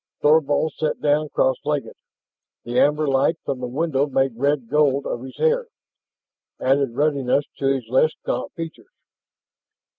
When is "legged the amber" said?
1.63-3.07